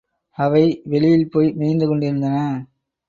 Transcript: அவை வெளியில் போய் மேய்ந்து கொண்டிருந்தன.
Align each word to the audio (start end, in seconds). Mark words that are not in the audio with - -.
அவை 0.37 0.81
வெளியில் 0.83 1.29
போய் 1.29 1.49
மேய்ந்து 1.53 1.87
கொண்டிருந்தன. 1.87 2.37